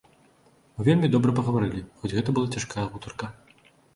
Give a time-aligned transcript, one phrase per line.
[0.77, 3.31] Мы вельмі добра пагаварылі, хоць гэта была цяжкая гутарка.